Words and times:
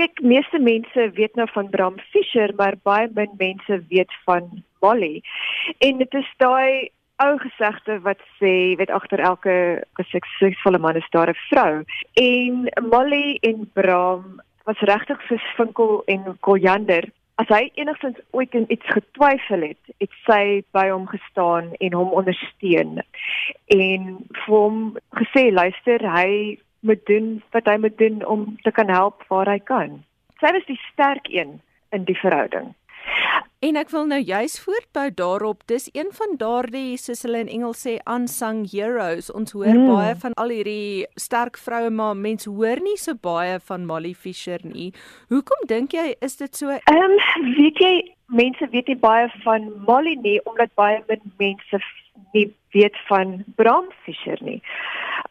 kyk, 0.00 0.22
meeste 0.24 0.58
mense 0.58 1.10
weet 1.16 1.36
nou 1.36 1.46
van 1.52 1.68
Bram 1.70 1.98
Fischer, 2.12 2.54
maar 2.56 2.78
baie 2.88 3.08
min 3.16 3.34
mense 3.40 3.80
weet 3.92 4.12
van 4.24 4.48
Molly. 4.80 5.20
En 5.78 6.00
dit 6.00 6.14
is 6.14 6.30
daai 6.40 6.90
ou 7.20 7.36
gesegde 7.42 7.98
wat 8.06 8.20
sê, 8.38 8.76
weet 8.80 8.92
agter 8.96 9.20
elke 9.20 9.54
suksesvolle 10.12 10.80
man 10.80 10.96
is 10.96 11.10
daar 11.12 11.28
'n 11.28 11.42
vrou. 11.50 11.84
En 12.14 12.68
Molly 12.88 13.38
en 13.40 13.70
Bram 13.74 14.40
was 14.64 14.80
regtig 14.80 15.20
so 15.28 15.36
Vinkel 15.56 16.02
en 16.06 16.36
Koljander. 16.40 17.04
As 17.34 17.48
hy 17.48 17.70
enigstens 17.74 18.18
ooit 18.30 18.54
in 18.54 18.72
iets 18.72 18.86
getwyfel 18.86 19.60
het, 19.60 19.84
het 19.98 20.12
sy 20.26 20.62
by 20.72 20.88
hom 20.88 21.06
gestaan 21.06 21.72
en 21.78 21.92
hom 21.92 22.12
ondersteun. 22.12 23.00
En 23.66 24.02
vir 24.44 24.56
hom 24.56 24.96
gesê, 25.16 25.52
luister, 25.52 26.04
hy 26.12 26.58
moet 26.80 27.06
doen 27.06 27.42
wat 27.54 27.68
hy 27.68 27.76
moet 27.76 27.98
doen 27.98 28.24
om 28.26 28.56
te 28.62 28.70
kan 28.70 28.88
help 28.88 29.24
waar 29.28 29.48
hy 29.48 29.58
kan. 29.58 30.00
Sy 30.40 30.52
was 30.56 30.66
die 30.68 30.80
sterk 30.92 31.28
een 31.28 31.58
in 31.90 32.04
die 32.08 32.18
verhouding. 32.18 32.74
En 33.60 33.76
ek 33.76 33.90
wil 33.92 34.06
nou 34.08 34.18
juis 34.24 34.54
voortbou 34.62 35.10
daarop. 35.12 35.66
Dis 35.68 35.90
een 35.92 36.08
van 36.16 36.38
daardie 36.40 36.96
soos 36.96 37.26
hulle 37.26 37.42
in 37.44 37.50
Engels 37.52 37.82
sê 37.84 37.98
unsung 38.08 38.62
heroes. 38.72 39.28
Ons 39.36 39.52
hoor 39.52 39.68
mm. 39.68 39.90
baie 39.90 40.14
van 40.22 40.36
al 40.40 40.54
hierdie 40.54 41.04
sterk 41.20 41.60
vroue, 41.60 41.90
maar 41.92 42.16
mense 42.16 42.48
hoor 42.48 42.80
nie 42.80 42.96
so 43.00 43.16
baie 43.20 43.58
van 43.68 43.84
Molly 43.88 44.14
Fischer 44.16 44.64
nie. 44.64 44.88
Hoekom 45.28 45.68
dink 45.68 45.92
jy 45.96 46.14
is 46.24 46.40
dit 46.40 46.56
so? 46.56 46.72
Ehm 46.72 47.18
um, 47.18 47.52
weet 47.58 47.84
jy 47.84 47.92
mense 48.32 48.70
weet 48.72 48.88
nie 48.88 49.00
baie 49.02 49.28
van 49.44 49.68
Molly 49.84 50.16
nie 50.24 50.38
omdat 50.48 50.72
baie 50.80 51.02
min 51.10 51.20
mense 51.42 51.82
nie 52.32 52.46
weet 52.72 52.96
van 53.08 53.40
Bram 53.58 53.90
Fischer 54.06 54.40
nie 54.46 54.60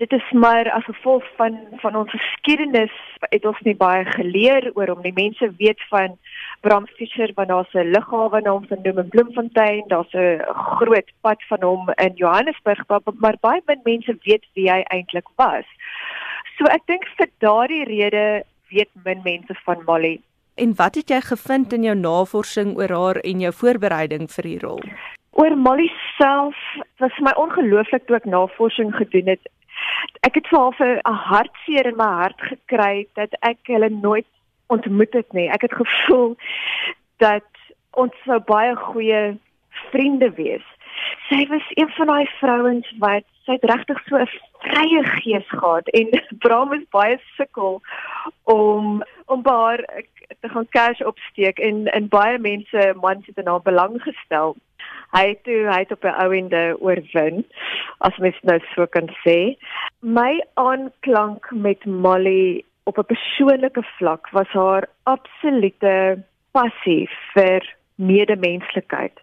dit 0.00 0.12
is 0.12 0.30
maar 0.32 0.70
as 0.72 0.84
gevolg 0.84 1.24
van 1.36 1.58
van 1.82 1.96
ons 1.96 2.10
geskiedenis 2.10 2.92
het 3.28 3.44
ons 3.44 3.58
nie 3.66 3.76
baie 3.76 4.04
geleer 4.14 4.70
oor 4.74 4.88
hom 4.94 5.02
nie. 5.04 5.12
Mense 5.12 5.50
weet 5.58 5.82
van 5.92 6.16
Bram 6.64 6.86
Fischer 6.96 7.32
want 7.36 7.52
daar's 7.52 7.74
'n 7.74 7.92
lughawe 7.96 8.40
na 8.40 8.50
hom 8.50 8.66
genoem 8.66 8.98
in 8.98 9.08
Bloemfontein, 9.08 9.84
daar's 9.88 10.14
'n 10.14 10.40
groot 10.78 11.10
pad 11.20 11.42
van 11.48 11.62
hom 11.62 11.92
in 11.96 12.12
Johannesburg, 12.14 12.80
maar, 12.88 13.00
maar 13.18 13.36
baie 13.40 13.62
min 13.66 13.80
mense 13.84 14.16
weet 14.22 14.44
wie 14.54 14.70
hy 14.70 14.80
eintlik 14.88 15.28
was. 15.36 15.66
So 16.56 16.64
ek 16.64 16.82
dink 16.86 17.04
vir 17.16 17.28
daardie 17.38 17.84
rede 17.84 18.44
weet 18.68 18.90
min 19.04 19.20
mense 19.24 19.54
van 19.64 19.82
Molly. 19.86 20.20
En 20.54 20.74
wat 20.74 20.94
het 20.94 21.08
jy 21.08 21.20
gevind 21.20 21.72
in 21.72 21.82
jou 21.82 21.96
navorsing 21.96 22.76
oor 22.76 22.88
haar 22.88 23.16
en 23.16 23.40
jou 23.40 23.52
voorbereiding 23.52 24.30
vir 24.30 24.42
die 24.42 24.58
rol? 24.58 24.82
Oor 25.30 25.56
Molly 25.56 25.90
self 26.18 26.56
was 26.98 27.18
my 27.18 27.32
ongelooflik 27.36 28.06
toe 28.06 28.16
ek 28.16 28.24
navorsing 28.24 28.94
gedoen 28.94 29.26
het 29.26 29.48
ek 30.26 30.34
het 30.34 30.48
vir 30.48 31.00
'n 31.04 31.14
hartseer 31.28 31.86
in 31.86 31.96
my 31.96 32.10
hart 32.22 32.40
gekry 32.40 33.06
dat 33.14 33.32
ek 33.40 33.58
hulle 33.64 33.88
nooit 33.88 34.26
ontmoet 34.68 35.12
het 35.12 35.32
nie. 35.32 35.48
Ek 35.48 35.62
het 35.62 35.74
gevoel 35.74 36.36
dat 37.18 37.48
ons 37.90 38.12
sou 38.24 38.38
baie 38.38 38.76
goeie 38.76 39.38
vriende 39.90 40.30
wees. 40.34 40.66
Sy 41.28 41.46
was 41.48 41.66
een 41.74 41.90
van 41.96 42.06
daai 42.06 42.26
vrouens 42.38 42.92
wat 42.98 43.24
sy 43.44 43.52
het 43.52 43.64
regtig 43.64 44.02
so 44.06 44.16
'n 44.16 44.28
vrye 44.60 45.02
gees 45.04 45.48
gehad 45.48 45.88
en 45.88 46.08
Bram 46.42 46.72
is 46.72 46.84
baie 46.90 47.18
sukkel 47.36 47.80
om 48.44 49.02
om 49.26 49.40
haar 49.44 49.84
te 50.40 50.48
gaan 50.48 50.68
cash 50.68 51.00
opsteek 51.00 51.58
en 51.58 51.86
en 51.86 52.08
baie 52.08 52.38
mense 52.38 52.94
mans 53.00 53.26
het 53.26 53.38
in 53.38 53.46
haar 53.46 53.62
belang 53.62 54.02
gestel 54.02 54.56
hy 55.14 55.24
het 55.28 55.42
toe 55.44 55.60
hy 55.68 55.78
het 55.82 55.92
op 55.92 56.04
'n 56.04 56.18
ouende 56.24 56.76
oorwin 56.80 57.44
as 57.98 58.16
mens 58.18 58.38
nou 58.42 58.58
so 58.74 58.86
kan 58.86 59.08
sê. 59.24 59.56
My 60.00 60.40
aanklank 60.54 61.50
met 61.50 61.84
Molly 61.84 62.64
op 62.84 62.98
'n 62.98 63.10
persoonlike 63.12 63.82
vlak 63.98 64.30
was 64.30 64.48
haar 64.48 64.88
absolute 65.02 66.22
passie 66.52 67.08
vir 67.34 67.76
medemenslikheid. 67.94 69.20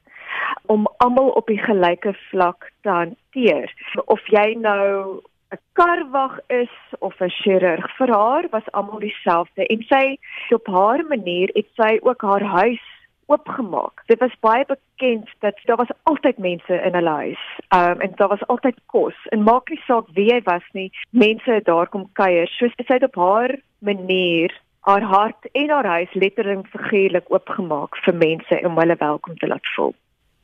Om 0.65 0.87
almal 0.97 1.29
op 1.29 1.47
die 1.47 1.61
gelyke 1.61 2.13
vlak 2.29 2.71
te 2.81 2.89
hanteer. 2.89 3.73
Of 4.05 4.21
jy 4.27 4.55
nou 4.59 5.21
'n 5.51 5.59
karwag 5.73 6.39
is 6.47 6.75
of 6.99 7.21
'n 7.21 7.29
chirurg 7.29 7.85
vir 7.97 8.09
haar 8.13 8.45
was 8.51 8.71
almal 8.71 8.99
dieselfde 8.99 9.65
en 9.65 9.83
sy 9.83 10.17
op 10.49 10.67
haar 10.67 11.05
manier 11.05 11.49
het 11.53 11.67
sy 11.75 11.99
ook 12.01 12.21
haar 12.21 12.43
huis 12.43 12.96
oopgemaak. 13.27 14.03
Dit 14.05 14.19
was 14.19 14.39
baie 14.39 14.65
bekend 14.65 15.29
dat 15.39 15.59
daar 15.65 15.75
was 15.83 15.95
altyd 16.03 16.37
mense 16.37 16.81
in 16.81 16.93
hulle 16.93 17.15
huis. 17.23 17.43
Um 17.75 18.01
en 18.01 18.11
daar 18.15 18.27
was 18.27 18.47
altyd 18.47 18.79
kos. 18.85 19.17
En 19.29 19.43
maak 19.43 19.69
nie 19.69 19.81
saak 19.85 20.07
wie 20.13 20.29
jy 20.31 20.41
was 20.43 20.63
nie, 20.71 20.91
mense 21.09 21.51
het 21.51 21.65
daar 21.65 21.87
kom 21.87 22.09
kuier. 22.13 22.47
So 22.47 22.71
sy 22.75 22.93
het 22.93 23.03
op 23.03 23.15
haar 23.15 23.57
manier 23.79 24.55
haar 24.87 25.03
hart 25.03 25.51
en 25.51 25.69
haar 25.69 25.85
huis 25.85 26.13
letterlik 26.13 26.67
figuurlik 26.71 27.31
oopgemaak 27.33 27.97
vir 28.05 28.15
mense 28.15 28.59
om 28.63 28.77
hulle 28.79 28.95
welkom 28.99 29.35
te 29.37 29.47
laat 29.47 29.73
voel. 29.75 29.95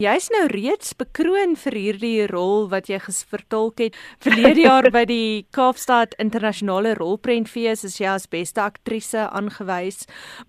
Jy's 0.04 0.26
nou 0.34 0.48
reeds 0.52 0.90
bekroon 1.00 1.54
vir 1.56 1.76
hierdie 1.80 2.26
rol 2.28 2.66
wat 2.72 2.90
jy 2.92 2.98
gesvertolk 3.00 3.80
het. 3.80 4.00
Verlede 4.26 4.66
jaar 4.66 4.90
by 4.92 5.06
die 5.08 5.46
Kaapstad 5.56 6.18
Internasionale 6.20 6.92
Rolprentfees 6.98 7.86
is 7.88 7.96
jy 8.02 8.10
as 8.12 8.26
beste 8.28 8.60
aktrise 8.60 9.30
aangewys. 9.30 10.02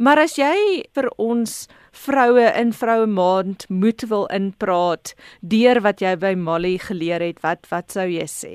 Maar 0.03 0.25
as 0.25 0.35
jy 0.41 0.57
vir 0.97 1.07
ons 1.23 1.69
vroue 1.95 2.49
in 2.65 2.73
vroue 2.75 3.07
maand 3.07 3.69
moet 3.71 4.03
wil 4.11 4.27
inpraat 4.35 5.15
deur 5.55 5.83
wat 5.87 6.03
jy 6.03 6.17
by 6.19 6.35
Molly 6.35 6.75
geleer 6.89 7.23
het, 7.23 7.39
wat 7.47 7.71
wat 7.71 7.95
sou 7.95 8.09
jy 8.11 8.27
sê? 8.27 8.55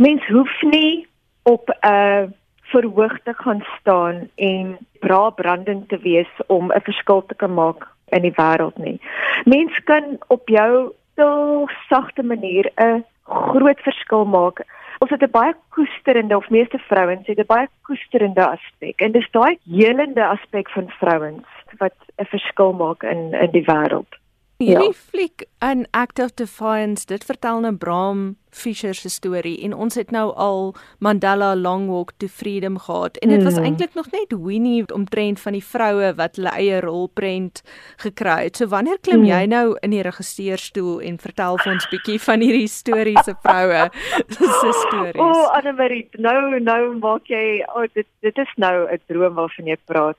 Mens 0.00 0.24
hoef 0.32 0.54
nie 0.70 1.04
op 1.44 1.68
'n 1.68 1.92
uh, 1.92 2.32
verhoog 2.72 3.20
te 3.28 3.36
gaan 3.44 3.60
staan 3.76 4.30
en 4.36 4.78
bra 5.04 5.30
brandend 5.30 5.88
te 5.88 5.98
wees 6.00 6.32
om 6.46 6.72
'n 6.72 6.80
verskil 6.88 7.26
te 7.26 7.34
kan 7.34 7.52
maak 7.52 7.97
in 8.10 8.22
die 8.22 8.34
wêreld 8.36 8.78
nie. 8.78 9.00
Mens 9.44 9.78
kan 9.84 10.18
op 10.28 10.48
jou 10.48 10.92
stil 11.12 11.68
sagte 11.88 12.22
manier 12.22 12.70
'n 12.76 13.04
groot 13.24 13.80
verskil 13.80 14.24
maak. 14.24 14.64
Ons 14.98 15.10
het 15.10 15.22
'n 15.22 15.30
baie 15.30 15.54
koesterende 15.68 16.36
of 16.36 16.50
meeste 16.50 16.78
vrouens 16.78 17.26
het 17.26 17.38
'n 17.38 17.46
baie 17.46 17.68
koesterende 17.82 18.46
aspek 18.46 19.00
en 19.00 19.12
dis 19.12 19.30
daai 19.30 19.58
helende 19.70 20.26
aspek 20.26 20.70
van 20.70 20.88
vrouens 20.88 21.46
wat 21.78 21.94
'n 22.16 22.24
verskil 22.24 22.72
maak 22.72 23.02
in 23.02 23.34
in 23.34 23.50
die 23.50 23.64
wêreld. 23.64 24.12
Hierdie 24.58 24.90
ja. 24.90 24.92
fliek 25.10 25.44
in 25.62 25.86
Act 25.90 26.18
of 26.18 26.32
Defiance, 26.34 27.06
dit 27.06 27.22
vertel 27.22 27.60
nou 27.62 27.70
Bram 27.78 28.22
Fischer 28.50 28.96
se 28.98 29.06
storie 29.08 29.54
en 29.62 29.70
ons 29.70 29.94
het 29.94 30.10
nou 30.10 30.32
al 30.34 30.72
Mandela 30.98 31.52
Long 31.54 31.86
Walk 31.86 32.10
to 32.18 32.26
Freedom 32.26 32.74
gehad 32.82 33.20
en 33.22 33.30
dit 33.30 33.44
was 33.46 33.54
mm. 33.54 33.68
eintlik 33.68 33.94
nog 33.94 34.10
net 34.10 34.34
Winnie 34.34 34.82
omtrent 34.94 35.38
van 35.44 35.54
die 35.54 35.62
vroue 35.62 36.10
wat 36.18 36.40
hulle 36.40 36.56
eie 36.58 36.82
rolprent 36.82 37.62
gekry 38.02 38.48
het. 38.48 38.58
So 38.58 38.66
wanneer 38.74 38.98
klim 38.98 39.22
mm. 39.22 39.30
jy 39.30 39.40
nou 39.54 39.64
in 39.86 39.94
die 39.94 40.02
regisseurstoel 40.02 41.06
en 41.06 41.22
vertel 41.22 41.62
vir 41.62 41.72
ons 41.76 41.88
bietjie 41.94 42.18
van 42.26 42.42
hierdie 42.42 42.66
historiese 42.66 43.38
vroue 43.46 43.86
se 44.34 44.74
stories? 44.82 45.22
O, 45.22 45.30
oh, 45.30 45.48
Anne-Marie, 45.54 46.08
nou 46.18 46.58
nou 46.58 46.82
maak 46.98 47.30
jy 47.30 47.62
oh, 47.76 47.86
dit 47.94 48.10
dit 48.26 48.44
is 48.46 48.54
nou 48.58 48.90
'n 48.90 49.02
droom 49.06 49.38
waarvan 49.38 49.70
jy 49.70 49.78
praat. 49.86 50.18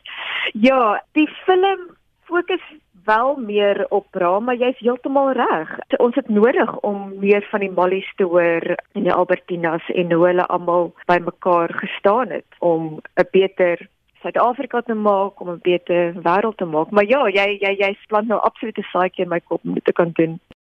Ja, 0.56 1.04
die 1.12 1.28
film 1.44 1.90
fokus 2.30 2.64
wel 3.10 3.36
meer 3.36 3.86
op 3.90 4.08
bra, 4.12 4.40
maar 4.40 4.58
jy's 4.62 4.82
heeltemal 4.86 5.32
reg. 5.38 5.70
Ons 5.98 6.16
het 6.20 6.30
nodig 6.30 6.74
om 6.86 7.14
meer 7.20 7.46
van 7.52 7.64
die 7.66 7.72
Mollies 7.72 8.10
te 8.16 8.28
hoor 8.30 8.66
en 8.98 9.08
die 9.08 9.14
Albertinas 9.14 9.86
en 9.94 10.14
hoe 10.14 10.26
hulle 10.28 10.46
almal 10.56 10.92
bymekaar 11.10 11.74
gestaan 11.84 12.36
het 12.38 12.60
om 12.60 13.00
'n 13.16 13.28
beter 13.32 13.88
Suid-Afrika 14.22 14.82
te 14.82 14.94
maak, 14.94 15.42
om 15.42 15.50
'n 15.50 15.60
beter 15.62 16.14
wêreld 16.28 16.58
te 16.58 16.66
maak. 16.66 16.90
Maar 16.92 17.08
ja, 17.08 17.22
jy 17.28 17.58
jy 17.62 17.74
jy 17.80 17.98
plant 18.08 18.28
nou 18.28 18.42
absolute 18.42 18.84
saadjie 18.92 19.24
in 19.24 19.30
my 19.30 19.40
kop 19.40 19.62
om 19.64 19.74
dit 19.74 19.86
te 19.86 19.92
kan 19.92 20.10
doen. 20.14 20.40